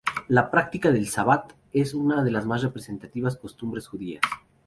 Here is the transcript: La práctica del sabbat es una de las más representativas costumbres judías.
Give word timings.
La 0.29 0.49
práctica 0.49 0.89
del 0.91 1.05
sabbat 1.07 1.53
es 1.73 1.93
una 1.93 2.23
de 2.23 2.31
las 2.31 2.47
más 2.47 2.63
representativas 2.63 3.37
costumbres 3.37 3.87
judías. 3.87 4.23